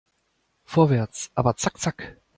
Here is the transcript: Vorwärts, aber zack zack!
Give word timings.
Vorwärts, 0.63 1.29
aber 1.35 1.57
zack 1.57 1.77
zack! 1.77 2.17